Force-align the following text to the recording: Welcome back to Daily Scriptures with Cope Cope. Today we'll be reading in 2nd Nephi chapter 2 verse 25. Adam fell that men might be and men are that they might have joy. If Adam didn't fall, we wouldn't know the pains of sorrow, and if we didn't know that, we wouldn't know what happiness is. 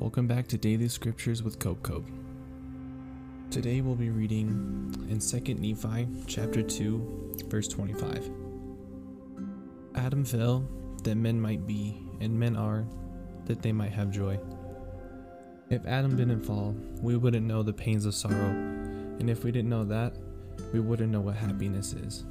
Welcome 0.00 0.26
back 0.26 0.46
to 0.48 0.56
Daily 0.56 0.88
Scriptures 0.88 1.42
with 1.42 1.58
Cope 1.58 1.82
Cope. 1.82 2.08
Today 3.50 3.82
we'll 3.82 3.94
be 3.94 4.08
reading 4.08 4.48
in 5.10 5.18
2nd 5.18 5.58
Nephi 5.58 6.08
chapter 6.26 6.62
2 6.62 7.34
verse 7.48 7.68
25. 7.68 8.30
Adam 9.96 10.24
fell 10.24 10.66
that 11.04 11.16
men 11.16 11.38
might 11.38 11.66
be 11.66 12.00
and 12.18 12.32
men 12.32 12.56
are 12.56 12.86
that 13.44 13.60
they 13.60 13.72
might 13.72 13.92
have 13.92 14.10
joy. 14.10 14.40
If 15.68 15.84
Adam 15.84 16.16
didn't 16.16 16.44
fall, 16.44 16.74
we 17.02 17.18
wouldn't 17.18 17.46
know 17.46 17.62
the 17.62 17.74
pains 17.74 18.06
of 18.06 18.14
sorrow, 18.14 18.52
and 19.18 19.28
if 19.28 19.44
we 19.44 19.52
didn't 19.52 19.68
know 19.68 19.84
that, 19.84 20.16
we 20.72 20.80
wouldn't 20.80 21.12
know 21.12 21.20
what 21.20 21.36
happiness 21.36 21.92
is. 21.92 22.24